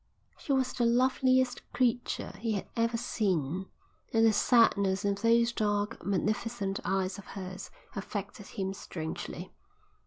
She 0.39 0.51
was 0.51 0.73
the 0.73 0.83
loveliest 0.83 1.61
creature 1.73 2.33
he 2.39 2.53
had 2.53 2.67
ever 2.75 2.97
seen, 2.97 3.67
and 4.11 4.25
the 4.25 4.33
sadness 4.33 5.05
in 5.05 5.13
those 5.13 5.51
dark, 5.53 6.03
magnificent 6.03 6.79
eyes 6.83 7.19
of 7.19 7.27
hers 7.37 7.69
affected 7.95 8.47
him 8.47 8.73
strangely. 8.73 9.53